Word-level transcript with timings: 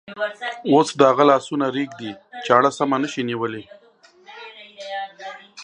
اوس 0.73 0.89
د 0.99 1.01
هغه 1.11 1.23
لاسونه 1.31 1.65
رېږدي، 1.75 2.11
چاړه 2.45 2.71
سمه 2.77 2.97
نشي 3.03 3.21
نیولی. 3.29 3.63